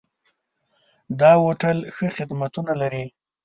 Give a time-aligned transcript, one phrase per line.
[1.19, 3.05] دا هوټل ښه خدمتونه لري.